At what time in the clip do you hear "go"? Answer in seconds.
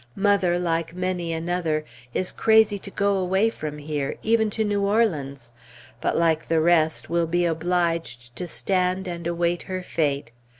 2.89-3.17